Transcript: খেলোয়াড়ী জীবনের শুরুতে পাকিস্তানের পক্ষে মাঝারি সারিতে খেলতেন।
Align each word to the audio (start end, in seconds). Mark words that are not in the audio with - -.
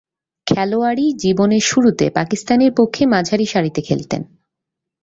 খেলোয়াড়ী 0.47 1.05
জীবনের 1.17 1.63
শুরুতে 1.63 2.05
পাকিস্তানের 2.09 2.71
পক্ষে 2.77 3.03
মাঝারি 3.05 3.45
সারিতে 3.45 3.81
খেলতেন। 3.81 4.21